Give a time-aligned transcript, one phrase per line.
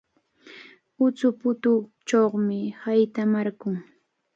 [1.05, 3.75] Utsuputuuchawmi haytamarqun.